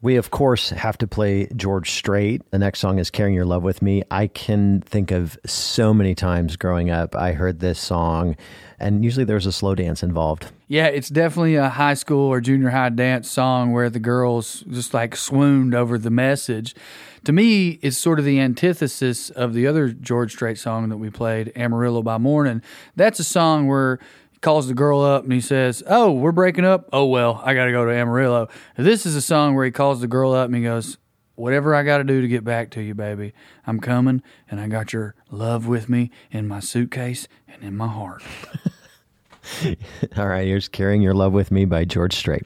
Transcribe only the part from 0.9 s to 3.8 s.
to play George Strait. The next song is Carrying Your Love